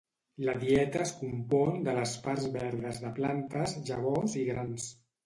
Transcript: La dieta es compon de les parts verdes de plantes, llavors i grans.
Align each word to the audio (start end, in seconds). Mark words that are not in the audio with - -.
La 0.45 0.53
dieta 0.61 1.01
es 1.07 1.11
compon 1.19 1.77
de 1.87 1.93
les 1.97 2.13
parts 2.23 2.47
verdes 2.55 2.99
de 3.05 3.13
plantes, 3.21 3.77
llavors 3.91 4.39
i 4.41 4.49
grans. 4.49 4.89